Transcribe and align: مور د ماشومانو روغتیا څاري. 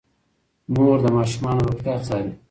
مور 0.73 0.97
د 1.03 1.05
ماشومانو 1.17 1.65
روغتیا 1.67 1.95
څاري. 2.07 2.31